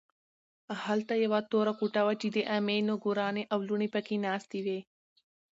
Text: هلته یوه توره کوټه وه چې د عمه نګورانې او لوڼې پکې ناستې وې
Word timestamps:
هلته 0.83 1.13
یوه 1.25 1.39
توره 1.51 1.73
کوټه 1.79 2.01
وه 2.05 2.13
چې 2.21 2.27
د 2.35 2.37
عمه 2.53 2.75
نګورانې 2.89 3.43
او 3.53 3.59
لوڼې 3.67 3.87
پکې 3.93 4.15
ناستې 4.25 4.59
وې 4.65 4.79